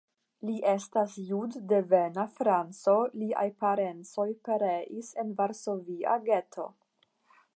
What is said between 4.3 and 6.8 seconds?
pereis en Varsovia geto.